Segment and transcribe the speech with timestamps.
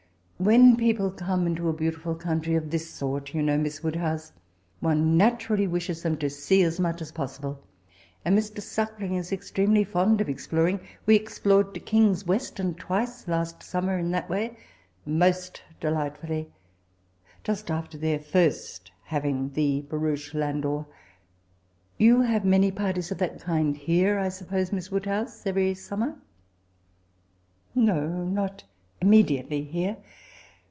[0.41, 4.33] When people come into a beauti ful countiy of this sort, you know, Mias Woodhouse,
[4.79, 7.61] one naturally wlahes tiiem to see as much as possible;
[8.25, 8.59] and Mr.
[8.59, 10.79] Sackling is extremely fond of exploring.
[11.05, 14.57] We explored to King's Weston twice last summer, m that way,
[15.05, 16.49] moet delightfully,
[17.43, 20.87] just after their first having the barouche landau.
[21.99, 26.15] You have many parties of that kind here, I suppose^ Ifiss WoodAiouse^ eveiy summer?
[26.77, 27.35] *'*'
[27.75, 28.63] No; not
[29.03, 29.97] iomiediately here.